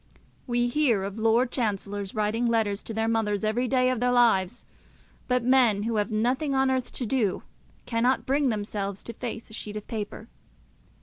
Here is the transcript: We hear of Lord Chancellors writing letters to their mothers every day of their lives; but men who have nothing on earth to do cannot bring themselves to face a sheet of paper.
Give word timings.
We 0.47 0.67
hear 0.67 1.03
of 1.03 1.19
Lord 1.19 1.51
Chancellors 1.51 2.15
writing 2.15 2.47
letters 2.47 2.81
to 2.81 2.93
their 2.95 3.07
mothers 3.07 3.43
every 3.43 3.67
day 3.67 3.91
of 3.91 3.99
their 3.99 4.11
lives; 4.11 4.65
but 5.27 5.43
men 5.43 5.83
who 5.83 5.97
have 5.97 6.09
nothing 6.09 6.55
on 6.55 6.71
earth 6.71 6.91
to 6.93 7.05
do 7.05 7.43
cannot 7.85 8.25
bring 8.25 8.49
themselves 8.49 9.03
to 9.03 9.13
face 9.13 9.51
a 9.51 9.53
sheet 9.53 9.77
of 9.77 9.85
paper. 9.85 10.27